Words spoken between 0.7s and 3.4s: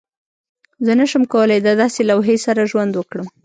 زه نشم کولی د داسې لوحې سره ژوند وکړم